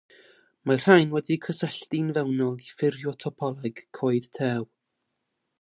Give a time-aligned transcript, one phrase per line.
[0.69, 4.69] Mae'r rhain wedi'u cysylltu'n fewnol i ffurfio topoleg coed tew.